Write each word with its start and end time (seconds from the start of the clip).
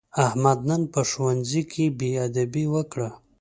احمد 0.25 0.59
نن 0.69 0.81
په 0.93 1.01
ښوونځي 1.09 1.61
کې 1.71 1.85
بېادبي 1.99 2.65
وکړه. 2.73 3.09